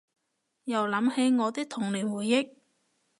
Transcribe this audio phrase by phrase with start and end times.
[0.63, 2.55] 又諗起我啲童年回憶